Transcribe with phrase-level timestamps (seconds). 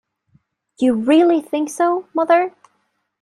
[0.79, 2.55] You really think so, mother?